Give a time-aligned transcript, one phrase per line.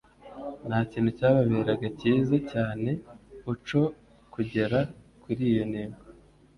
[0.67, 2.91] Nta kintu cyababeraga cyiza cyane
[3.51, 3.81] uco
[4.33, 4.79] kugera
[5.23, 5.99] kuri iyo ntego.